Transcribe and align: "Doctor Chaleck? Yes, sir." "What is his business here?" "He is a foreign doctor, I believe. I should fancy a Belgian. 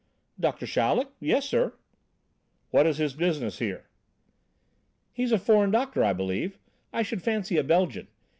"Doctor 0.39 0.65
Chaleck? 0.65 1.09
Yes, 1.19 1.45
sir." 1.47 1.75
"What 2.71 2.87
is 2.87 2.97
his 2.97 3.13
business 3.13 3.59
here?" 3.59 3.87
"He 5.13 5.21
is 5.21 5.31
a 5.31 5.37
foreign 5.37 5.69
doctor, 5.69 6.03
I 6.03 6.11
believe. 6.11 6.57
I 6.91 7.03
should 7.03 7.21
fancy 7.21 7.55
a 7.57 7.63
Belgian. 7.63 8.07